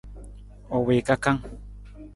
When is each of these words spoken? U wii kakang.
U 0.79 0.81
wii 0.87 1.05
kakang. 1.11 1.41